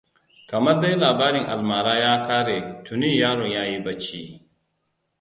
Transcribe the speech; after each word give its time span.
Kamar 0.49 0.79
dai 0.81 0.95
labarin 0.95 1.43
almara 1.45 1.95
ya 1.99 2.23
ƙare, 2.27 2.81
tuni 2.83 3.17
yaron 3.19 3.49
ya 3.51 3.65
yi 3.65 3.83
barci. 3.83 4.47